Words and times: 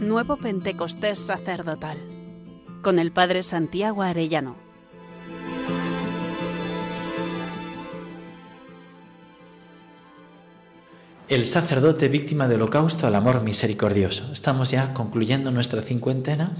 Nuevo 0.00 0.36
Pentecostés 0.36 1.18
Sacerdotal 1.18 1.98
con 2.84 3.00
el 3.00 3.10
Padre 3.10 3.42
Santiago 3.42 4.02
Arellano. 4.02 4.56
El 11.28 11.46
sacerdote 11.46 12.06
víctima 12.06 12.46
del 12.46 12.62
holocausto 12.62 13.08
al 13.08 13.16
amor 13.16 13.42
misericordioso. 13.42 14.30
Estamos 14.32 14.70
ya 14.70 14.94
concluyendo 14.94 15.50
nuestra 15.50 15.82
cincuentena 15.82 16.52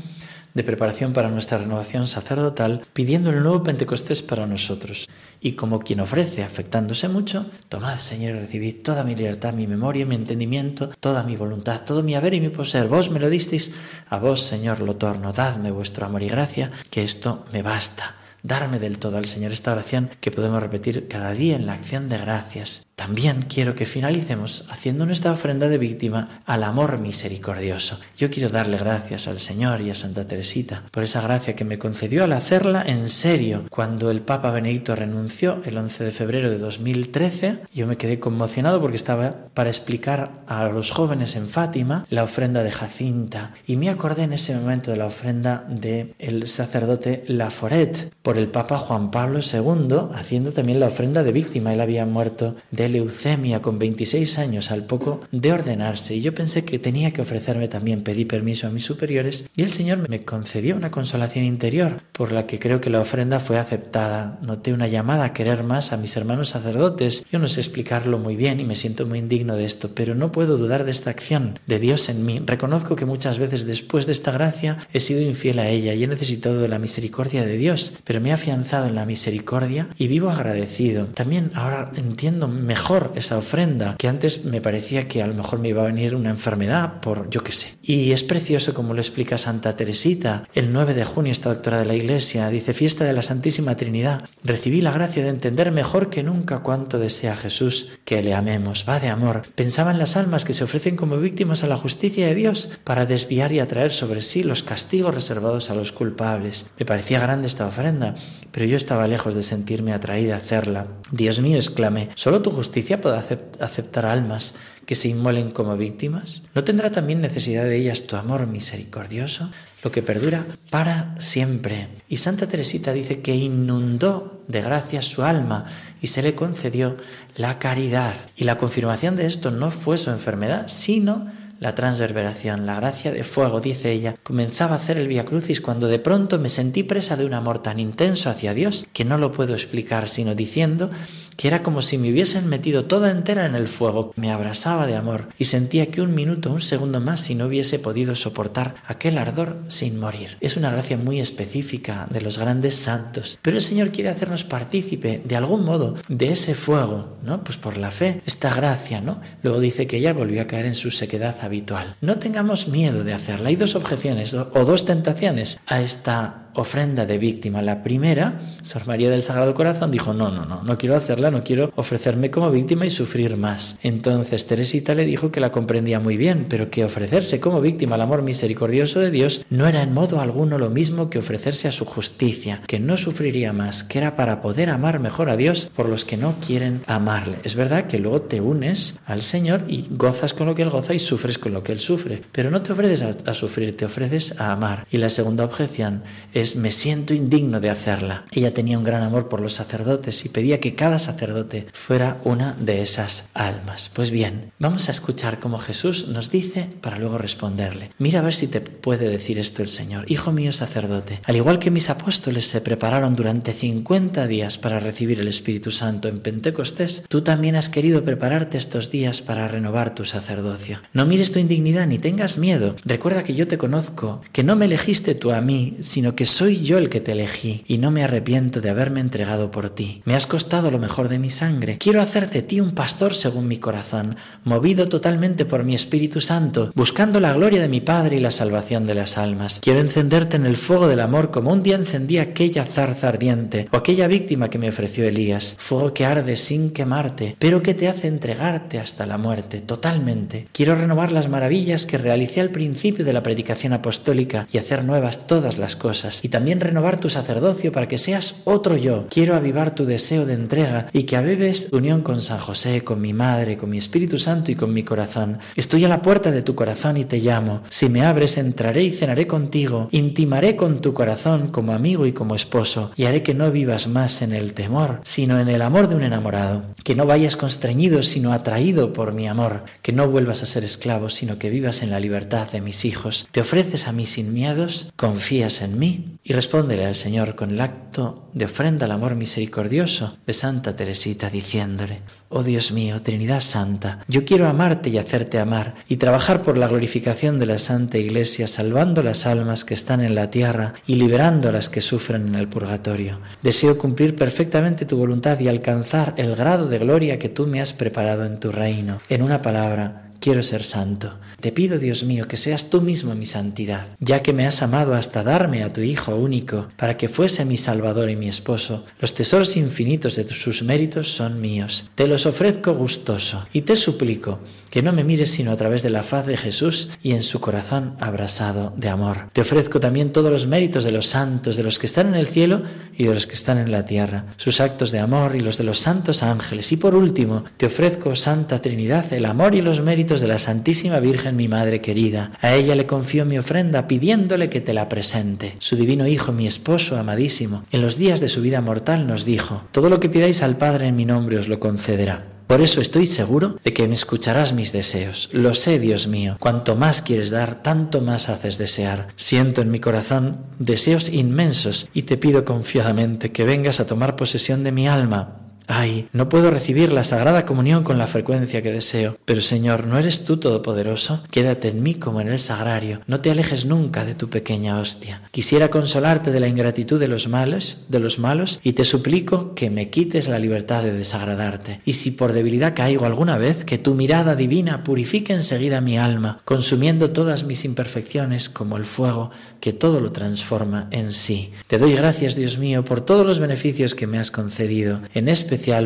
de 0.54 0.64
preparación 0.64 1.12
para 1.12 1.30
nuestra 1.30 1.58
renovación 1.58 2.06
sacerdotal, 2.06 2.82
pidiendo 2.92 3.30
el 3.30 3.42
nuevo 3.42 3.62
Pentecostés 3.62 4.22
para 4.22 4.46
nosotros. 4.46 5.08
Y 5.40 5.52
como 5.52 5.80
quien 5.80 6.00
ofrece, 6.00 6.42
afectándose 6.42 7.08
mucho, 7.08 7.46
tomad, 7.68 7.98
Señor, 7.98 8.36
y 8.36 8.40
recibid 8.40 8.82
toda 8.82 9.04
mi 9.04 9.14
libertad, 9.14 9.54
mi 9.54 9.66
memoria, 9.66 10.06
mi 10.06 10.16
entendimiento, 10.16 10.90
toda 11.00 11.22
mi 11.22 11.36
voluntad, 11.36 11.82
todo 11.84 12.02
mi 12.02 12.14
haber 12.14 12.34
y 12.34 12.40
mi 12.40 12.48
poseer. 12.48 12.88
Vos 12.88 13.10
me 13.10 13.20
lo 13.20 13.30
disteis, 13.30 13.72
a 14.10 14.18
vos, 14.18 14.42
Señor, 14.42 14.80
lo 14.80 14.96
torno. 14.96 15.32
Dadme 15.32 15.70
vuestro 15.70 16.06
amor 16.06 16.22
y 16.22 16.28
gracia, 16.28 16.70
que 16.90 17.02
esto 17.02 17.44
me 17.52 17.62
basta 17.62 18.17
darme 18.42 18.78
del 18.78 18.98
todo 18.98 19.16
al 19.18 19.26
Señor 19.26 19.52
esta 19.52 19.72
oración 19.72 20.10
que 20.20 20.30
podemos 20.30 20.62
repetir 20.62 21.08
cada 21.08 21.32
día 21.32 21.56
en 21.56 21.66
la 21.66 21.74
acción 21.74 22.08
de 22.08 22.18
gracias. 22.18 22.86
También 22.98 23.42
quiero 23.42 23.76
que 23.76 23.86
finalicemos 23.86 24.64
haciendo 24.70 25.06
nuestra 25.06 25.30
ofrenda 25.30 25.68
de 25.68 25.78
víctima 25.78 26.42
al 26.44 26.64
amor 26.64 26.98
misericordioso. 26.98 28.00
Yo 28.16 28.28
quiero 28.28 28.48
darle 28.48 28.76
gracias 28.76 29.28
al 29.28 29.38
Señor 29.38 29.80
y 29.82 29.90
a 29.90 29.94
Santa 29.94 30.26
Teresita 30.26 30.82
por 30.90 31.04
esa 31.04 31.20
gracia 31.20 31.54
que 31.54 31.64
me 31.64 31.78
concedió 31.78 32.24
al 32.24 32.32
hacerla 32.32 32.82
en 32.84 33.08
serio. 33.08 33.66
Cuando 33.70 34.10
el 34.10 34.22
Papa 34.22 34.50
Benedicto 34.50 34.96
renunció 34.96 35.62
el 35.64 35.78
11 35.78 36.04
de 36.04 36.10
febrero 36.10 36.50
de 36.50 36.58
2013, 36.58 37.60
yo 37.72 37.86
me 37.86 37.96
quedé 37.96 38.18
conmocionado 38.18 38.80
porque 38.80 38.96
estaba 38.96 39.46
para 39.54 39.70
explicar 39.70 40.42
a 40.48 40.68
los 40.68 40.90
jóvenes 40.90 41.36
en 41.36 41.48
Fátima 41.48 42.04
la 42.10 42.24
ofrenda 42.24 42.64
de 42.64 42.72
Jacinta 42.72 43.52
y 43.64 43.76
me 43.76 43.90
acordé 43.90 44.24
en 44.24 44.32
ese 44.32 44.56
momento 44.56 44.90
de 44.90 44.96
la 44.96 45.06
ofrenda 45.06 45.64
del 45.68 46.14
el 46.18 46.48
sacerdote 46.48 47.22
Laforet 47.28 48.12
por 48.28 48.36
el 48.36 48.48
Papa 48.48 48.76
Juan 48.76 49.10
Pablo 49.10 49.40
II 49.40 50.10
haciendo 50.12 50.52
también 50.52 50.80
la 50.80 50.88
ofrenda 50.88 51.22
de 51.22 51.32
víctima. 51.32 51.72
Él 51.72 51.80
había 51.80 52.04
muerto 52.04 52.56
de 52.70 52.90
leucemia 52.90 53.62
con 53.62 53.78
26 53.78 54.36
años 54.36 54.70
al 54.70 54.84
poco 54.84 55.22
de 55.32 55.50
ordenarse 55.50 56.14
y 56.14 56.20
yo 56.20 56.34
pensé 56.34 56.62
que 56.62 56.78
tenía 56.78 57.10
que 57.14 57.22
ofrecerme 57.22 57.68
también, 57.68 58.02
pedí 58.02 58.26
permiso 58.26 58.66
a 58.66 58.70
mis 58.70 58.84
superiores 58.84 59.46
y 59.56 59.62
el 59.62 59.70
Señor 59.70 60.06
me 60.10 60.26
concedió 60.26 60.76
una 60.76 60.90
consolación 60.90 61.46
interior 61.46 62.02
por 62.12 62.32
la 62.32 62.46
que 62.46 62.58
creo 62.58 62.82
que 62.82 62.90
la 62.90 63.00
ofrenda 63.00 63.40
fue 63.40 63.58
aceptada. 63.58 64.38
Noté 64.42 64.74
una 64.74 64.88
llamada 64.88 65.24
a 65.24 65.32
querer 65.32 65.64
más 65.64 65.94
a 65.94 65.96
mis 65.96 66.14
hermanos 66.14 66.50
sacerdotes. 66.50 67.24
Yo 67.32 67.38
no 67.38 67.48
sé 67.48 67.60
explicarlo 67.60 68.18
muy 68.18 68.36
bien 68.36 68.60
y 68.60 68.64
me 68.66 68.74
siento 68.74 69.06
muy 69.06 69.20
indigno 69.20 69.56
de 69.56 69.64
esto, 69.64 69.92
pero 69.94 70.14
no 70.14 70.32
puedo 70.32 70.58
dudar 70.58 70.84
de 70.84 70.90
esta 70.90 71.08
acción 71.08 71.58
de 71.66 71.78
Dios 71.78 72.10
en 72.10 72.26
mí. 72.26 72.42
Reconozco 72.44 72.94
que 72.94 73.06
muchas 73.06 73.38
veces 73.38 73.64
después 73.64 74.04
de 74.04 74.12
esta 74.12 74.32
gracia 74.32 74.76
he 74.92 75.00
sido 75.00 75.22
infiel 75.22 75.60
a 75.60 75.70
ella 75.70 75.94
y 75.94 76.04
he 76.04 76.06
necesitado 76.06 76.60
de 76.60 76.68
la 76.68 76.78
misericordia 76.78 77.46
de 77.46 77.56
Dios, 77.56 77.94
pero 78.04 78.17
me 78.20 78.30
he 78.30 78.32
afianzado 78.32 78.86
en 78.86 78.94
la 78.94 79.06
misericordia 79.06 79.88
y 79.96 80.08
vivo 80.08 80.30
agradecido. 80.30 81.06
También 81.06 81.50
ahora 81.54 81.90
entiendo 81.96 82.48
mejor 82.48 83.12
esa 83.14 83.38
ofrenda, 83.38 83.96
que 83.98 84.08
antes 84.08 84.44
me 84.44 84.60
parecía 84.60 85.08
que 85.08 85.22
a 85.22 85.26
lo 85.26 85.34
mejor 85.34 85.60
me 85.60 85.68
iba 85.68 85.82
a 85.82 85.86
venir 85.86 86.14
una 86.14 86.30
enfermedad 86.30 87.00
por 87.00 87.28
yo 87.30 87.42
qué 87.42 87.52
sé. 87.52 87.74
Y 87.82 88.12
es 88.12 88.24
precioso 88.24 88.74
como 88.74 88.94
lo 88.94 89.00
explica 89.00 89.38
Santa 89.38 89.76
Teresita. 89.76 90.48
El 90.54 90.72
9 90.72 90.94
de 90.94 91.04
junio, 91.04 91.32
esta 91.32 91.48
doctora 91.50 91.78
de 91.78 91.86
la 91.86 91.94
Iglesia, 91.94 92.48
dice, 92.50 92.74
fiesta 92.74 93.04
de 93.04 93.12
la 93.12 93.22
Santísima 93.22 93.76
Trinidad. 93.76 94.24
Recibí 94.44 94.80
la 94.80 94.92
gracia 94.92 95.22
de 95.22 95.30
entender 95.30 95.72
mejor 95.72 96.10
que 96.10 96.22
nunca 96.22 96.60
cuánto 96.60 96.98
desea 96.98 97.36
Jesús 97.36 97.90
que 98.04 98.22
le 98.22 98.34
amemos. 98.34 98.84
Va 98.88 99.00
de 99.00 99.08
amor. 99.08 99.42
Pensaba 99.54 99.90
en 99.90 99.98
las 99.98 100.16
almas 100.16 100.44
que 100.44 100.54
se 100.54 100.64
ofrecen 100.64 100.96
como 100.96 101.16
víctimas 101.18 101.64
a 101.64 101.66
la 101.66 101.76
justicia 101.76 102.26
de 102.26 102.34
Dios 102.34 102.70
para 102.84 103.06
desviar 103.06 103.52
y 103.52 103.60
atraer 103.60 103.92
sobre 103.92 104.22
sí 104.22 104.42
los 104.42 104.62
castigos 104.62 105.14
reservados 105.14 105.70
a 105.70 105.74
los 105.74 105.92
culpables. 105.92 106.66
Me 106.78 106.86
parecía 106.86 107.20
grande 107.20 107.46
esta 107.46 107.66
ofrenda, 107.66 108.07
pero 108.52 108.66
yo 108.66 108.76
estaba 108.76 109.08
lejos 109.08 109.34
de 109.34 109.42
sentirme 109.42 109.92
atraída 109.92 110.34
a 110.34 110.38
hacerla. 110.38 110.86
Dios 111.10 111.40
mío, 111.40 111.56
exclamé, 111.56 112.10
solo 112.14 112.42
tu 112.42 112.50
justicia 112.50 113.00
puede 113.00 113.16
aceptar 113.16 114.06
almas 114.06 114.54
que 114.88 114.94
se 114.94 115.08
inmolen 115.08 115.50
como 115.50 115.76
víctimas? 115.76 116.42
¿No 116.54 116.64
tendrá 116.64 116.90
también 116.90 117.20
necesidad 117.20 117.64
de 117.64 117.76
ellas 117.76 118.06
tu 118.06 118.16
amor 118.16 118.46
misericordioso, 118.46 119.50
lo 119.84 119.92
que 119.92 120.00
perdura 120.00 120.46
para 120.70 121.14
siempre? 121.20 121.88
Y 122.08 122.16
Santa 122.16 122.46
Teresita 122.46 122.94
dice 122.94 123.20
que 123.20 123.36
inundó 123.36 124.42
de 124.48 124.62
gracia 124.62 125.02
su 125.02 125.24
alma 125.24 125.66
y 126.00 126.06
se 126.06 126.22
le 126.22 126.34
concedió 126.34 126.96
la 127.36 127.58
caridad. 127.58 128.14
Y 128.34 128.44
la 128.44 128.56
confirmación 128.56 129.14
de 129.14 129.26
esto 129.26 129.50
no 129.50 129.70
fue 129.70 129.98
su 129.98 130.08
enfermedad, 130.10 130.68
sino 130.68 131.30
la 131.58 131.74
transverberación, 131.74 132.66
la 132.66 132.76
gracia 132.76 133.10
de 133.10 133.24
fuego, 133.24 133.60
dice 133.60 133.90
ella, 133.90 134.14
comenzaba 134.22 134.74
a 134.74 134.78
hacer 134.78 134.96
el 134.96 135.08
Via 135.08 135.24
Crucis 135.24 135.60
cuando 135.60 135.88
de 135.88 135.98
pronto 135.98 136.38
me 136.38 136.48
sentí 136.48 136.82
presa 136.82 137.16
de 137.16 137.24
un 137.24 137.34
amor 137.34 137.60
tan 137.60 137.80
intenso 137.80 138.30
hacia 138.30 138.54
Dios 138.54 138.86
que 138.92 139.04
no 139.04 139.18
lo 139.18 139.32
puedo 139.32 139.54
explicar, 139.54 140.08
sino 140.08 140.34
diciendo 140.34 140.90
que 141.38 141.46
era 141.46 141.62
como 141.62 141.82
si 141.82 141.98
me 141.98 142.10
hubiesen 142.10 142.48
metido 142.48 142.86
toda 142.86 143.12
entera 143.12 143.46
en 143.46 143.54
el 143.54 143.68
fuego, 143.68 144.12
me 144.16 144.32
abrasaba 144.32 144.88
de 144.88 144.96
amor 144.96 145.28
y 145.38 145.44
sentía 145.44 145.86
que 145.92 146.02
un 146.02 146.12
minuto, 146.12 146.50
un 146.50 146.60
segundo 146.60 147.00
más, 147.00 147.20
si 147.20 147.36
no 147.36 147.46
hubiese 147.46 147.78
podido 147.78 148.16
soportar 148.16 148.74
aquel 148.86 149.16
ardor 149.18 149.56
sin 149.68 150.00
morir. 150.00 150.36
Es 150.40 150.56
una 150.56 150.72
gracia 150.72 150.96
muy 150.96 151.20
específica 151.20 152.08
de 152.10 152.22
los 152.22 152.38
grandes 152.38 152.74
santos, 152.74 153.38
pero 153.40 153.56
el 153.56 153.62
Señor 153.62 153.90
quiere 153.90 154.10
hacernos 154.10 154.42
partícipe 154.42 155.22
de 155.24 155.36
algún 155.36 155.64
modo 155.64 155.94
de 156.08 156.32
ese 156.32 156.56
fuego, 156.56 157.16
¿no? 157.22 157.44
Pues 157.44 157.56
por 157.56 157.78
la 157.78 157.92
fe, 157.92 158.20
esta 158.26 158.52
gracia, 158.52 159.00
¿no? 159.00 159.20
Luego 159.44 159.60
dice 159.60 159.86
que 159.86 159.98
ella 159.98 160.14
volvió 160.14 160.42
a 160.42 160.48
caer 160.48 160.66
en 160.66 160.74
su 160.74 160.90
sequedad 160.90 161.36
habitual. 161.42 161.94
No 162.00 162.18
tengamos 162.18 162.66
miedo 162.66 163.04
de 163.04 163.14
hacerla. 163.14 163.50
Hay 163.50 163.56
dos 163.56 163.76
objeciones 163.76 164.34
o 164.34 164.64
dos 164.64 164.84
tentaciones 164.84 165.60
a 165.68 165.80
esta 165.82 166.47
ofrenda 166.58 167.06
de 167.06 167.18
víctima. 167.18 167.62
La 167.62 167.82
primera, 167.82 168.40
Sor 168.62 168.86
María 168.86 169.10
del 169.10 169.22
Sagrado 169.22 169.54
Corazón 169.54 169.90
dijo, 169.90 170.12
no, 170.12 170.30
no, 170.30 170.44
no, 170.44 170.62
no 170.62 170.78
quiero 170.78 170.96
hacerla, 170.96 171.30
no 171.30 171.44
quiero 171.44 171.72
ofrecerme 171.76 172.30
como 172.30 172.50
víctima 172.50 172.84
y 172.84 172.90
sufrir 172.90 173.36
más. 173.36 173.78
Entonces 173.82 174.46
Teresita 174.46 174.94
le 174.94 175.04
dijo 175.04 175.30
que 175.30 175.40
la 175.40 175.52
comprendía 175.52 176.00
muy 176.00 176.16
bien, 176.16 176.46
pero 176.48 176.70
que 176.70 176.84
ofrecerse 176.84 177.40
como 177.40 177.60
víctima 177.60 177.94
al 177.94 178.02
amor 178.02 178.22
misericordioso 178.22 179.00
de 179.00 179.10
Dios 179.10 179.44
no 179.50 179.66
era 179.66 179.82
en 179.82 179.92
modo 179.92 180.20
alguno 180.20 180.58
lo 180.58 180.70
mismo 180.70 181.10
que 181.10 181.18
ofrecerse 181.18 181.68
a 181.68 181.72
su 181.72 181.84
justicia, 181.84 182.60
que 182.66 182.80
no 182.80 182.96
sufriría 182.96 183.52
más, 183.52 183.84
que 183.84 183.98
era 183.98 184.16
para 184.16 184.40
poder 184.40 184.70
amar 184.70 184.98
mejor 184.98 185.30
a 185.30 185.36
Dios 185.36 185.70
por 185.74 185.88
los 185.88 186.04
que 186.04 186.16
no 186.16 186.36
quieren 186.44 186.82
amarle. 186.86 187.38
Es 187.44 187.54
verdad 187.54 187.86
que 187.86 187.98
luego 187.98 188.22
te 188.22 188.40
unes 188.40 188.96
al 189.06 189.22
Señor 189.22 189.64
y 189.68 189.86
gozas 189.90 190.34
con 190.34 190.46
lo 190.46 190.54
que 190.54 190.62
Él 190.62 190.70
goza 190.70 190.94
y 190.94 190.98
sufres 190.98 191.38
con 191.38 191.52
lo 191.52 191.62
que 191.62 191.72
Él 191.72 191.80
sufre, 191.80 192.20
pero 192.32 192.50
no 192.50 192.62
te 192.62 192.72
ofreces 192.72 193.02
a, 193.02 193.30
a 193.30 193.34
sufrir, 193.34 193.76
te 193.76 193.84
ofreces 193.84 194.34
a 194.40 194.52
amar. 194.52 194.86
Y 194.90 194.98
la 194.98 195.10
segunda 195.10 195.44
objeción 195.44 196.02
es 196.32 196.47
me 196.56 196.70
siento 196.70 197.14
indigno 197.14 197.60
de 197.60 197.70
hacerla. 197.70 198.24
Ella 198.32 198.54
tenía 198.54 198.78
un 198.78 198.84
gran 198.84 199.02
amor 199.02 199.28
por 199.28 199.40
los 199.40 199.54
sacerdotes 199.54 200.24
y 200.24 200.28
pedía 200.28 200.60
que 200.60 200.74
cada 200.74 200.98
sacerdote 200.98 201.66
fuera 201.72 202.20
una 202.24 202.54
de 202.54 202.82
esas 202.82 203.26
almas. 203.34 203.90
Pues 203.94 204.10
bien, 204.10 204.52
vamos 204.58 204.88
a 204.88 204.92
escuchar 204.92 205.40
cómo 205.40 205.58
Jesús 205.58 206.08
nos 206.08 206.30
dice 206.30 206.68
para 206.80 206.98
luego 206.98 207.18
responderle. 207.18 207.90
Mira 207.98 208.20
a 208.20 208.22
ver 208.22 208.34
si 208.34 208.46
te 208.46 208.60
puede 208.60 209.08
decir 209.08 209.38
esto 209.38 209.62
el 209.62 209.68
Señor. 209.68 210.10
Hijo 210.10 210.32
mío 210.32 210.52
sacerdote, 210.52 211.20
al 211.24 211.36
igual 211.36 211.58
que 211.58 211.70
mis 211.70 211.90
apóstoles 211.90 212.46
se 212.46 212.60
prepararon 212.60 213.16
durante 213.16 213.52
50 213.52 214.26
días 214.26 214.58
para 214.58 214.80
recibir 214.80 215.20
el 215.20 215.28
Espíritu 215.28 215.70
Santo 215.70 216.08
en 216.08 216.20
Pentecostés, 216.20 217.04
tú 217.08 217.22
también 217.22 217.56
has 217.56 217.68
querido 217.68 218.04
prepararte 218.04 218.58
estos 218.58 218.90
días 218.90 219.22
para 219.22 219.48
renovar 219.48 219.94
tu 219.94 220.04
sacerdocio. 220.04 220.80
No 220.92 221.06
mires 221.06 221.32
tu 221.32 221.38
indignidad 221.38 221.86
ni 221.86 221.98
tengas 221.98 222.38
miedo. 222.38 222.76
Recuerda 222.84 223.22
que 223.22 223.34
yo 223.34 223.46
te 223.46 223.58
conozco, 223.58 224.22
que 224.32 224.44
no 224.44 224.56
me 224.56 224.66
elegiste 224.66 225.14
tú 225.14 225.32
a 225.32 225.40
mí, 225.40 225.76
sino 225.80 226.14
que 226.14 226.26
soy 226.38 226.62
yo 226.62 226.78
el 226.78 226.88
que 226.88 227.00
te 227.00 227.10
elegí 227.10 227.64
y 227.66 227.78
no 227.78 227.90
me 227.90 228.04
arrepiento 228.04 228.60
de 228.60 228.70
haberme 228.70 229.00
entregado 229.00 229.50
por 229.50 229.70
ti. 229.70 230.02
Me 230.04 230.14
has 230.14 230.28
costado 230.28 230.70
lo 230.70 230.78
mejor 230.78 231.08
de 231.08 231.18
mi 231.18 231.30
sangre. 231.30 231.78
Quiero 231.78 232.00
hacer 232.00 232.30
de 232.30 232.42
ti 232.42 232.60
un 232.60 232.76
pastor 232.76 233.16
según 233.16 233.48
mi 233.48 233.58
corazón, 233.58 234.14
movido 234.44 234.88
totalmente 234.88 235.44
por 235.46 235.64
mi 235.64 235.74
Espíritu 235.74 236.20
Santo, 236.20 236.70
buscando 236.76 237.18
la 237.18 237.32
gloria 237.32 237.60
de 237.60 237.68
mi 237.68 237.80
Padre 237.80 238.18
y 238.18 238.20
la 238.20 238.30
salvación 238.30 238.86
de 238.86 238.94
las 238.94 239.18
almas. 239.18 239.58
Quiero 239.60 239.80
encenderte 239.80 240.36
en 240.36 240.46
el 240.46 240.56
fuego 240.56 240.86
del 240.86 241.00
amor 241.00 241.32
como 241.32 241.52
un 241.52 241.60
día 241.64 241.74
encendí 241.74 242.18
aquella 242.18 242.64
zarza 242.64 243.08
ardiente 243.08 243.68
o 243.72 243.76
aquella 243.76 244.06
víctima 244.06 244.48
que 244.48 244.60
me 244.60 244.68
ofreció 244.68 245.08
Elías. 245.08 245.56
Fuego 245.58 245.92
que 245.92 246.06
arde 246.06 246.36
sin 246.36 246.70
quemarte, 246.70 247.34
pero 247.40 247.64
que 247.64 247.74
te 247.74 247.88
hace 247.88 248.06
entregarte 248.06 248.78
hasta 248.78 249.06
la 249.06 249.18
muerte, 249.18 249.60
totalmente. 249.60 250.46
Quiero 250.52 250.76
renovar 250.76 251.10
las 251.10 251.28
maravillas 251.28 251.84
que 251.84 251.98
realicé 251.98 252.40
al 252.40 252.50
principio 252.50 253.04
de 253.04 253.12
la 253.12 253.24
predicación 253.24 253.72
apostólica 253.72 254.46
y 254.52 254.58
hacer 254.58 254.84
nuevas 254.84 255.26
todas 255.26 255.58
las 255.58 255.74
cosas 255.74 256.17
y 256.22 256.28
también 256.28 256.60
renovar 256.60 257.00
tu 257.00 257.08
sacerdocio 257.08 257.72
para 257.72 257.88
que 257.88 257.98
seas 257.98 258.42
otro 258.44 258.76
yo. 258.76 259.06
Quiero 259.10 259.34
avivar 259.34 259.74
tu 259.74 259.84
deseo 259.84 260.26
de 260.26 260.34
entrega 260.34 260.88
y 260.92 261.04
que 261.04 261.16
avives 261.16 261.70
tu 261.70 261.76
unión 261.76 262.02
con 262.02 262.22
San 262.22 262.38
José, 262.38 262.82
con 262.82 263.00
mi 263.00 263.12
Madre, 263.12 263.56
con 263.56 263.70
mi 263.70 263.78
Espíritu 263.78 264.18
Santo 264.18 264.50
y 264.50 264.54
con 264.54 264.72
mi 264.72 264.82
corazón. 264.82 265.38
Estoy 265.56 265.84
a 265.84 265.88
la 265.88 266.02
puerta 266.02 266.30
de 266.30 266.42
tu 266.42 266.54
corazón 266.54 266.96
y 266.96 267.04
te 267.04 267.18
llamo. 267.18 267.62
Si 267.68 267.88
me 267.88 268.02
abres, 268.02 268.38
entraré 268.38 268.82
y 268.82 268.90
cenaré 268.90 269.26
contigo, 269.26 269.88
intimaré 269.92 270.56
con 270.56 270.80
tu 270.80 270.94
corazón 270.94 271.48
como 271.48 271.72
amigo 271.72 272.06
y 272.06 272.12
como 272.12 272.34
esposo, 272.34 272.90
y 272.96 273.04
haré 273.04 273.22
que 273.22 273.34
no 273.34 273.50
vivas 273.50 273.88
más 273.88 274.22
en 274.22 274.32
el 274.32 274.52
temor, 274.52 275.00
sino 275.04 275.38
en 275.40 275.48
el 275.48 275.62
amor 275.62 275.88
de 275.88 275.96
un 275.96 276.02
enamorado, 276.02 276.62
que 276.84 276.94
no 276.94 277.06
vayas 277.06 277.36
constreñido, 277.36 278.02
sino 278.02 278.32
atraído 278.32 278.92
por 278.92 279.12
mi 279.12 279.28
amor, 279.28 279.64
que 279.82 279.92
no 279.92 280.08
vuelvas 280.08 280.42
a 280.42 280.46
ser 280.46 280.64
esclavo, 280.64 281.08
sino 281.08 281.38
que 281.38 281.50
vivas 281.50 281.82
en 281.82 281.90
la 281.90 282.00
libertad 282.00 282.50
de 282.50 282.60
mis 282.60 282.84
hijos. 282.84 283.28
Te 283.30 283.40
ofreces 283.40 283.86
a 283.86 283.92
mí 283.92 284.06
sin 284.06 284.32
miedos, 284.32 284.92
confías 284.96 285.62
en 285.62 285.78
mí, 285.78 286.07
y 286.22 286.32
respóndele 286.32 286.86
al 286.86 286.94
Señor 286.94 287.34
con 287.34 287.50
el 287.50 287.60
acto 287.60 288.28
de 288.34 288.44
ofrenda 288.44 288.86
al 288.86 288.92
amor 288.92 289.14
misericordioso 289.14 290.18
de 290.26 290.32
Santa 290.32 290.76
Teresita, 290.76 291.30
diciéndole, 291.30 292.02
Oh 292.28 292.42
Dios 292.42 292.72
mío, 292.72 293.00
Trinidad 293.00 293.40
Santa, 293.40 294.04
yo 294.06 294.24
quiero 294.24 294.46
amarte 294.46 294.90
y 294.90 294.98
hacerte 294.98 295.38
amar, 295.38 295.76
y 295.88 295.96
trabajar 295.96 296.42
por 296.42 296.58
la 296.58 296.68
glorificación 296.68 297.38
de 297.38 297.46
la 297.46 297.58
Santa 297.58 297.96
Iglesia, 297.96 298.46
salvando 298.48 299.02
las 299.02 299.24
almas 299.26 299.64
que 299.64 299.74
están 299.74 300.02
en 300.02 300.14
la 300.14 300.30
tierra 300.30 300.74
y 300.86 300.96
liberando 300.96 301.48
a 301.48 301.52
las 301.52 301.70
que 301.70 301.80
sufren 301.80 302.28
en 302.28 302.34
el 302.34 302.48
purgatorio. 302.48 303.20
Deseo 303.42 303.78
cumplir 303.78 304.14
perfectamente 304.14 304.84
tu 304.84 304.98
voluntad 304.98 305.40
y 305.40 305.48
alcanzar 305.48 306.14
el 306.18 306.36
grado 306.36 306.68
de 306.68 306.78
gloria 306.78 307.18
que 307.18 307.30
tú 307.30 307.46
me 307.46 307.60
has 307.60 307.72
preparado 307.72 308.26
en 308.26 308.40
tu 308.40 308.52
reino. 308.52 308.98
En 309.08 309.22
una 309.22 309.40
palabra, 309.40 310.07
quiero 310.20 310.42
ser 310.42 310.62
santo. 310.62 311.18
Te 311.40 311.52
pido, 311.52 311.78
Dios 311.78 312.04
mío, 312.04 312.26
que 312.28 312.36
seas 312.36 312.70
tú 312.70 312.80
mismo 312.80 313.14
mi 313.14 313.26
santidad, 313.26 313.86
ya 314.00 314.22
que 314.22 314.32
me 314.32 314.46
has 314.46 314.62
amado 314.62 314.94
hasta 314.94 315.22
darme 315.22 315.62
a 315.62 315.72
tu 315.72 315.80
Hijo 315.80 316.16
único, 316.16 316.68
para 316.76 316.96
que 316.96 317.08
fuese 317.08 317.44
mi 317.44 317.56
Salvador 317.56 318.10
y 318.10 318.16
mi 318.16 318.28
esposo. 318.28 318.84
Los 319.00 319.14
tesoros 319.14 319.56
infinitos 319.56 320.16
de 320.16 320.26
sus 320.28 320.62
méritos 320.62 321.12
son 321.12 321.40
míos. 321.40 321.90
Te 321.94 322.06
los 322.06 322.26
ofrezco 322.26 322.74
gustoso, 322.74 323.46
y 323.52 323.62
te 323.62 323.76
suplico 323.76 324.40
que 324.70 324.82
no 324.82 324.92
me 324.92 325.04
mires 325.04 325.30
sino 325.30 325.50
a 325.50 325.56
través 325.56 325.82
de 325.82 325.90
la 325.90 326.02
faz 326.02 326.26
de 326.26 326.36
Jesús 326.36 326.90
y 327.02 327.12
en 327.12 327.22
su 327.22 327.40
corazón 327.40 327.96
abrasado 328.00 328.74
de 328.76 328.88
amor. 328.88 329.30
Te 329.32 329.40
ofrezco 329.40 329.80
también 329.80 330.12
todos 330.12 330.30
los 330.30 330.46
méritos 330.46 330.84
de 330.84 330.92
los 330.92 331.06
santos, 331.06 331.56
de 331.56 331.62
los 331.62 331.78
que 331.78 331.86
están 331.86 332.08
en 332.08 332.14
el 332.14 332.26
cielo 332.26 332.62
y 332.96 333.04
de 333.04 333.14
los 333.14 333.26
que 333.26 333.34
están 333.34 333.58
en 333.58 333.70
la 333.70 333.84
tierra, 333.84 334.26
sus 334.36 334.60
actos 334.60 334.90
de 334.90 334.98
amor 334.98 335.36
y 335.36 335.40
los 335.40 335.56
de 335.56 335.64
los 335.64 335.78
santos 335.78 336.22
ángeles. 336.22 336.70
Y 336.72 336.76
por 336.76 336.94
último, 336.94 337.44
te 337.56 337.66
ofrezco, 337.66 338.14
Santa 338.14 338.60
Trinidad, 338.60 339.12
el 339.12 339.24
amor 339.24 339.54
y 339.54 339.62
los 339.62 339.80
méritos 339.80 340.07
de 340.16 340.26
la 340.26 340.38
Santísima 340.38 341.00
Virgen, 341.00 341.36
mi 341.36 341.48
Madre 341.48 341.82
querida. 341.82 342.32
A 342.40 342.54
ella 342.54 342.74
le 342.74 342.86
confío 342.86 343.26
mi 343.26 343.38
ofrenda, 343.38 343.86
pidiéndole 343.86 344.48
que 344.48 344.62
te 344.62 344.72
la 344.72 344.88
presente. 344.88 345.56
Su 345.58 345.76
divino 345.76 346.06
Hijo, 346.06 346.32
mi 346.32 346.46
esposo 346.46 346.96
amadísimo, 346.96 347.64
en 347.70 347.82
los 347.82 347.98
días 347.98 348.20
de 348.20 348.28
su 348.28 348.40
vida 348.40 348.62
mortal 348.62 349.06
nos 349.06 349.26
dijo, 349.26 349.64
todo 349.70 349.90
lo 349.90 350.00
que 350.00 350.08
pidáis 350.08 350.42
al 350.42 350.56
Padre 350.56 350.86
en 350.86 350.96
mi 350.96 351.04
nombre 351.04 351.36
os 351.36 351.48
lo 351.48 351.60
concederá. 351.60 352.38
Por 352.48 352.62
eso 352.62 352.80
estoy 352.80 353.04
seguro 353.04 353.58
de 353.62 353.74
que 353.74 353.86
me 353.86 353.94
escucharás 353.94 354.54
mis 354.54 354.72
deseos. 354.72 355.28
Lo 355.32 355.52
sé, 355.52 355.78
Dios 355.78 356.08
mío. 356.08 356.38
Cuanto 356.40 356.76
más 356.76 357.02
quieres 357.02 357.28
dar, 357.28 357.62
tanto 357.62 358.00
más 358.00 358.30
haces 358.30 358.56
desear. 358.56 359.08
Siento 359.16 359.60
en 359.60 359.70
mi 359.70 359.80
corazón 359.80 360.46
deseos 360.58 361.10
inmensos 361.10 361.90
y 361.92 362.04
te 362.04 362.16
pido 362.16 362.46
confiadamente 362.46 363.32
que 363.32 363.44
vengas 363.44 363.80
a 363.80 363.86
tomar 363.86 364.16
posesión 364.16 364.64
de 364.64 364.72
mi 364.72 364.88
alma 364.88 365.47
Ay, 365.70 366.08
no 366.14 366.30
puedo 366.30 366.50
recibir 366.50 366.94
la 366.94 367.04
Sagrada 367.04 367.44
Comunión 367.44 367.84
con 367.84 367.98
la 367.98 368.06
frecuencia 368.06 368.62
que 368.62 368.72
deseo. 368.72 369.18
Pero 369.26 369.42
Señor, 369.42 369.86
¿no 369.86 369.98
eres 369.98 370.24
tú 370.24 370.38
todopoderoso? 370.38 371.22
Quédate 371.30 371.68
en 371.68 371.82
mí 371.82 371.94
como 371.94 372.22
en 372.22 372.28
el 372.28 372.38
sagrario. 372.38 373.02
No 373.06 373.20
te 373.20 373.30
alejes 373.30 373.66
nunca 373.66 374.06
de 374.06 374.14
tu 374.14 374.30
pequeña 374.30 374.80
hostia. 374.80 375.22
Quisiera 375.30 375.68
consolarte 375.68 376.32
de 376.32 376.40
la 376.40 376.48
ingratitud 376.48 376.98
de 376.98 377.08
los 377.08 377.28
males, 377.28 377.84
de 377.88 378.00
los 378.00 378.18
malos, 378.18 378.60
y 378.62 378.72
te 378.72 378.84
suplico 378.84 379.54
que 379.54 379.68
me 379.68 379.90
quites 379.90 380.26
la 380.26 380.38
libertad 380.38 380.82
de 380.82 380.94
desagradarte. 380.94 381.82
Y 381.84 381.92
si 381.92 382.12
por 382.12 382.32
debilidad 382.32 382.74
caigo 382.74 383.04
alguna 383.04 383.36
vez, 383.36 383.66
que 383.66 383.76
tu 383.76 383.94
mirada 383.94 384.36
divina 384.36 384.84
purifique 384.84 385.34
enseguida 385.34 385.82
mi 385.82 385.98
alma, 385.98 386.40
consumiendo 386.46 387.10
todas 387.10 387.44
mis 387.44 387.66
imperfecciones 387.66 388.48
como 388.48 388.78
el 388.78 388.86
fuego 388.86 389.30
que 389.60 389.74
todo 389.74 390.00
lo 390.00 390.12
transforma 390.12 390.88
en 390.92 391.12
sí. 391.12 391.52
Te 391.66 391.76
doy 391.76 391.92
gracias, 391.92 392.36
Dios 392.36 392.56
mío, 392.56 392.86
por 392.86 393.02
todos 393.02 393.26
los 393.26 393.38
beneficios 393.38 393.94
que 393.94 394.06
me 394.06 394.18
has 394.18 394.30
concedido, 394.30 395.00
en 395.12 395.28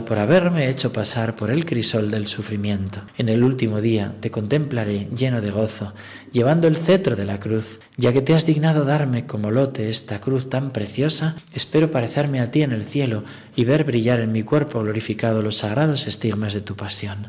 por 0.05 0.19
haberme 0.19 0.69
hecho 0.69 0.93
pasar 0.93 1.35
por 1.35 1.51
el 1.51 1.65
crisol 1.65 2.11
del 2.11 2.29
sufrimiento. 2.29 3.01
En 3.17 3.29
el 3.29 3.43
último 3.43 3.81
día 3.81 4.15
te 4.21 4.31
contemplaré 4.31 5.09
lleno 5.17 5.41
de 5.41 5.51
gozo, 5.51 5.95
llevando 6.31 6.69
el 6.69 6.77
cetro 6.77 7.17
de 7.17 7.25
la 7.25 7.41
cruz, 7.41 7.81
ya 7.97 8.13
que 8.13 8.21
te 8.21 8.35
has 8.35 8.45
dignado 8.45 8.85
darme 8.85 9.27
como 9.27 9.51
lote 9.51 9.89
esta 9.89 10.21
cruz 10.21 10.51
tan 10.51 10.73
preciosa, 10.73 11.37
espero 11.55 11.91
parecerme 11.91 12.41
a 12.41 12.51
ti 12.51 12.63
en 12.63 12.73
el 12.73 12.85
cielo 12.85 13.25
y 13.57 13.65
ver 13.65 13.85
brillar 13.85 14.21
en 14.21 14.31
mi 14.31 14.43
cuerpo 14.43 14.81
glorificado 14.81 15.41
los 15.41 15.57
sagrados 15.59 16.07
estigmas 16.07 16.53
de 16.53 16.61
tu 16.61 16.77
pasión. 16.77 17.29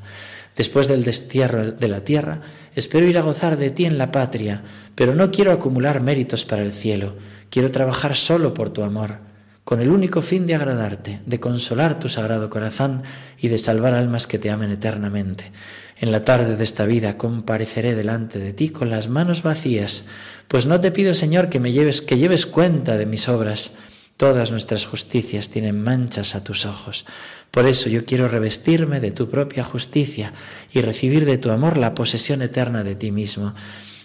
Después 0.55 0.87
del 0.87 1.03
destierro 1.03 1.71
de 1.71 1.87
la 1.87 2.03
tierra, 2.03 2.41
espero 2.75 3.07
ir 3.07 3.17
a 3.17 3.21
gozar 3.21 3.57
de 3.57 3.71
ti 3.71 3.85
en 3.85 3.97
la 3.97 4.11
patria, 4.11 4.63
pero 4.95 5.15
no 5.15 5.31
quiero 5.31 5.53
acumular 5.53 6.01
méritos 6.01 6.45
para 6.45 6.61
el 6.61 6.73
cielo, 6.73 7.15
quiero 7.49 7.71
trabajar 7.71 8.15
solo 8.15 8.53
por 8.53 8.69
tu 8.69 8.83
amor 8.83 9.32
con 9.63 9.81
el 9.81 9.89
único 9.89 10.21
fin 10.21 10.45
de 10.45 10.55
agradarte, 10.55 11.21
de 11.25 11.39
consolar 11.39 11.99
tu 11.99 12.09
sagrado 12.09 12.49
corazón 12.49 13.03
y 13.39 13.47
de 13.47 13.57
salvar 13.57 13.93
almas 13.93 14.27
que 14.27 14.39
te 14.39 14.51
amen 14.51 14.71
eternamente. 14.71 15.51
En 15.97 16.11
la 16.11 16.25
tarde 16.25 16.57
de 16.57 16.63
esta 16.63 16.85
vida 16.85 17.17
compareceré 17.17 17.95
delante 17.95 18.39
de 18.39 18.53
ti 18.53 18.69
con 18.69 18.89
las 18.89 19.07
manos 19.07 19.41
vacías, 19.41 20.05
pues 20.47 20.65
no 20.65 20.79
te 20.79 20.91
pido, 20.91 21.13
Señor, 21.13 21.49
que 21.49 21.59
me 21.59 21.71
lleves 21.71 22.01
que 22.01 22.17
lleves 22.17 22.45
cuenta 22.45 22.97
de 22.97 23.05
mis 23.05 23.29
obras. 23.29 23.73
Todas 24.17 24.51
nuestras 24.51 24.85
justicias 24.85 25.49
tienen 25.49 25.81
manchas 25.81 26.35
a 26.35 26.43
tus 26.43 26.65
ojos. 26.65 27.05
Por 27.49 27.65
eso 27.65 27.89
yo 27.89 28.05
quiero 28.05 28.27
revestirme 28.27 28.99
de 28.99 29.11
tu 29.11 29.29
propia 29.29 29.63
justicia 29.63 30.33
y 30.71 30.81
recibir 30.81 31.25
de 31.25 31.37
tu 31.37 31.51
amor 31.51 31.77
la 31.77 31.95
posesión 31.95 32.41
eterna 32.41 32.83
de 32.83 32.95
ti 32.95 33.11
mismo. 33.11 33.55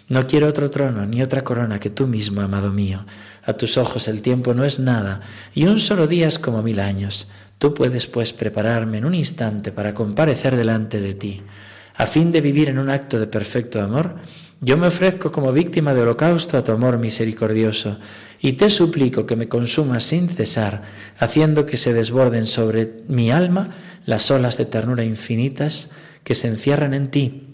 No 0.09 0.25
quiero 0.25 0.47
otro 0.47 0.71
trono 0.71 1.05
ni 1.05 1.21
otra 1.21 1.43
corona 1.43 1.79
que 1.79 1.91
tú 1.91 2.07
mismo, 2.07 2.41
amado 2.41 2.73
mío. 2.73 3.05
A 3.45 3.53
tus 3.53 3.77
ojos 3.77 4.07
el 4.07 4.23
tiempo 4.23 4.55
no 4.55 4.65
es 4.65 4.79
nada, 4.79 5.21
y 5.53 5.65
un 5.65 5.79
solo 5.79 6.07
día 6.07 6.27
es 6.27 6.39
como 6.39 6.63
mil 6.63 6.79
años. 6.79 7.27
Tú 7.59 7.75
puedes, 7.75 8.07
pues, 8.07 8.33
prepararme 8.33 8.97
en 8.97 9.05
un 9.05 9.13
instante 9.13 9.71
para 9.71 9.93
comparecer 9.93 10.55
delante 10.55 10.99
de 10.99 11.13
ti. 11.13 11.43
A 11.95 12.07
fin 12.07 12.31
de 12.31 12.41
vivir 12.41 12.69
en 12.69 12.79
un 12.79 12.89
acto 12.89 13.19
de 13.19 13.27
perfecto 13.27 13.83
amor, 13.83 14.15
yo 14.61 14.77
me 14.77 14.87
ofrezco 14.87 15.31
como 15.31 15.53
víctima 15.53 15.93
de 15.93 16.01
holocausto 16.01 16.57
a 16.57 16.63
tu 16.63 16.71
amor 16.71 16.97
misericordioso, 16.97 17.99
y 18.41 18.53
te 18.53 18.71
suplico 18.71 19.27
que 19.27 19.35
me 19.35 19.47
consumas 19.47 20.05
sin 20.05 20.27
cesar, 20.27 20.81
haciendo 21.19 21.67
que 21.67 21.77
se 21.77 21.93
desborden 21.93 22.47
sobre 22.47 23.03
mi 23.07 23.29
alma 23.29 23.69
las 24.07 24.31
olas 24.31 24.57
de 24.57 24.65
ternura 24.65 25.03
infinitas 25.03 25.89
que 26.23 26.33
se 26.33 26.47
encierran 26.47 26.95
en 26.95 27.11
ti 27.11 27.48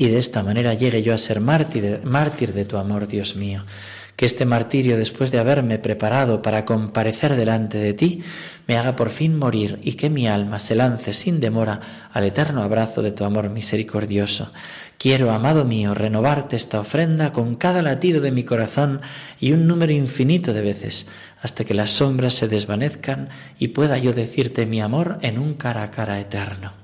y 0.00 0.08
de 0.08 0.18
esta 0.18 0.42
manera 0.42 0.72
llegue 0.72 1.02
yo 1.02 1.12
a 1.12 1.18
ser 1.18 1.40
mártir, 1.40 2.00
mártir 2.04 2.54
de 2.54 2.64
tu 2.64 2.78
amor, 2.78 3.06
Dios 3.06 3.36
mío. 3.36 3.64
Que 4.16 4.24
este 4.24 4.46
martirio, 4.46 4.96
después 4.96 5.30
de 5.30 5.38
haberme 5.38 5.78
preparado 5.78 6.40
para 6.40 6.64
comparecer 6.64 7.36
delante 7.36 7.76
de 7.76 7.92
ti, 7.92 8.22
me 8.66 8.78
haga 8.78 8.96
por 8.96 9.10
fin 9.10 9.36
morir 9.36 9.78
y 9.82 9.92
que 9.92 10.08
mi 10.08 10.26
alma 10.26 10.58
se 10.58 10.74
lance 10.74 11.12
sin 11.12 11.38
demora 11.38 11.80
al 12.14 12.24
eterno 12.24 12.62
abrazo 12.62 13.02
de 13.02 13.12
tu 13.12 13.24
amor 13.24 13.50
misericordioso. 13.50 14.52
Quiero, 14.96 15.32
amado 15.32 15.66
mío, 15.66 15.92
renovarte 15.92 16.56
esta 16.56 16.80
ofrenda 16.80 17.34
con 17.34 17.56
cada 17.56 17.82
latido 17.82 18.22
de 18.22 18.32
mi 18.32 18.44
corazón 18.44 19.02
y 19.38 19.52
un 19.52 19.66
número 19.66 19.92
infinito 19.92 20.54
de 20.54 20.62
veces, 20.62 21.08
hasta 21.42 21.66
que 21.66 21.74
las 21.74 21.90
sombras 21.90 22.32
se 22.32 22.48
desvanezcan 22.48 23.28
y 23.58 23.68
pueda 23.68 23.98
yo 23.98 24.14
decirte 24.14 24.64
mi 24.64 24.80
amor 24.80 25.18
en 25.20 25.38
un 25.38 25.54
cara 25.54 25.82
a 25.82 25.90
cara 25.90 26.18
eterno. 26.20 26.79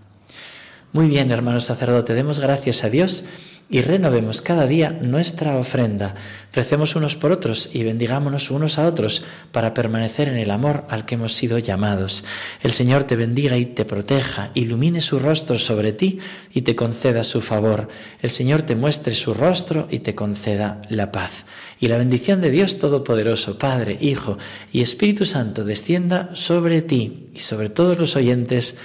Muy 0.92 1.08
bien, 1.08 1.30
hermano 1.30 1.60
sacerdote, 1.60 2.14
demos 2.14 2.40
gracias 2.40 2.84
a 2.84 2.90
Dios 2.90 3.24
y 3.68 3.80
renovemos 3.80 4.42
cada 4.42 4.66
día 4.66 4.92
nuestra 4.92 5.56
ofrenda. 5.56 6.14
Recemos 6.52 6.94
unos 6.94 7.16
por 7.16 7.32
otros 7.32 7.68
y 7.72 7.82
bendigámonos 7.82 8.52
unos 8.52 8.78
a 8.78 8.86
otros 8.86 9.24
para 9.50 9.74
permanecer 9.74 10.28
en 10.28 10.36
el 10.36 10.52
amor 10.52 10.86
al 10.88 11.04
que 11.04 11.16
hemos 11.16 11.32
sido 11.32 11.58
llamados. 11.58 12.24
El 12.62 12.70
Señor 12.70 13.04
te 13.04 13.16
bendiga 13.16 13.56
y 13.56 13.66
te 13.66 13.84
proteja, 13.84 14.52
ilumine 14.54 15.00
su 15.00 15.18
rostro 15.18 15.58
sobre 15.58 15.92
ti 15.92 16.20
y 16.54 16.62
te 16.62 16.76
conceda 16.76 17.24
su 17.24 17.40
favor. 17.40 17.88
El 18.22 18.30
Señor 18.30 18.62
te 18.62 18.76
muestre 18.76 19.14
su 19.16 19.34
rostro 19.34 19.88
y 19.90 19.98
te 19.98 20.14
conceda 20.14 20.80
la 20.88 21.10
paz. 21.10 21.46
Y 21.80 21.88
la 21.88 21.98
bendición 21.98 22.40
de 22.40 22.52
Dios 22.52 22.78
Todopoderoso, 22.78 23.58
Padre, 23.58 23.98
Hijo 24.00 24.38
y 24.72 24.80
Espíritu 24.80 25.26
Santo 25.26 25.64
descienda 25.64 26.30
sobre 26.34 26.82
ti 26.82 27.30
y 27.34 27.40
sobre 27.40 27.68
todos 27.68 27.98
los 27.98 28.14
oyentes 28.14 28.76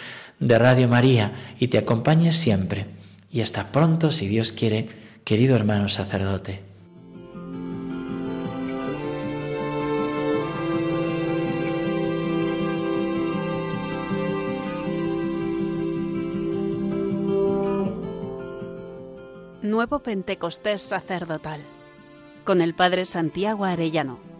de 0.41 0.57
Radio 0.57 0.89
María 0.89 1.31
y 1.59 1.69
te 1.69 1.77
acompañe 1.77 2.33
siempre. 2.33 2.87
Y 3.31 3.39
hasta 3.39 3.71
pronto, 3.71 4.11
si 4.11 4.27
Dios 4.27 4.51
quiere, 4.51 4.89
querido 5.23 5.55
hermano 5.55 5.87
sacerdote. 5.87 6.63
Nuevo 19.61 19.99
Pentecostés 19.99 20.81
sacerdotal 20.81 21.61
con 22.43 22.61
el 22.61 22.73
Padre 22.73 23.05
Santiago 23.05 23.63
Arellano. 23.63 24.30